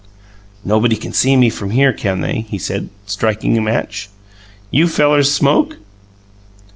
"Nobody 0.65 0.95
can 0.95 1.13
see 1.13 1.35
me 1.35 1.51
from 1.51 1.69
here, 1.69 1.93
can 1.93 2.21
they?" 2.21 2.47
he 2.49 2.57
said, 2.57 2.89
striking 3.05 3.55
a 3.55 3.61
match. 3.61 4.09
"You 4.71 4.87
fellers 4.87 5.31
smoke?" 5.31 5.77